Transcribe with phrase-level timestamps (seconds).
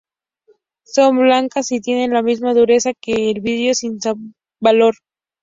[0.83, 3.99] Son blancas, y tienen la misma dureza que el vidrio sin
[4.59, 4.95] valor.